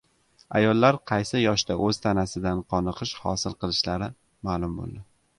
Ayollar 0.59 0.95
qaysi 1.09 1.41
yoshda 1.41 1.75
o‘z 1.87 1.99
tanasidan 2.05 2.63
qoniqish 2.75 3.11
hosil 3.25 3.57
qilishlari 3.65 4.09
ma’lum 4.49 4.73
bo‘ldi 4.79 5.03